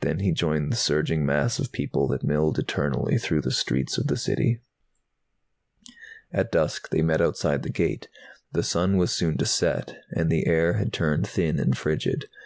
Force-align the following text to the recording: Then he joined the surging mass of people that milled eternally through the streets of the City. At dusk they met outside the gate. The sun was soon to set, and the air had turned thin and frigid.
Then 0.00 0.18
he 0.18 0.32
joined 0.32 0.70
the 0.70 0.76
surging 0.76 1.24
mass 1.24 1.58
of 1.58 1.72
people 1.72 2.06
that 2.08 2.22
milled 2.22 2.58
eternally 2.58 3.16
through 3.16 3.40
the 3.40 3.50
streets 3.50 3.96
of 3.96 4.08
the 4.08 4.16
City. 4.18 4.60
At 6.30 6.52
dusk 6.52 6.90
they 6.90 7.00
met 7.00 7.22
outside 7.22 7.62
the 7.62 7.70
gate. 7.70 8.06
The 8.52 8.62
sun 8.62 8.98
was 8.98 9.10
soon 9.10 9.38
to 9.38 9.46
set, 9.46 9.96
and 10.10 10.28
the 10.28 10.46
air 10.46 10.74
had 10.74 10.92
turned 10.92 11.26
thin 11.26 11.58
and 11.58 11.74
frigid. 11.78 12.26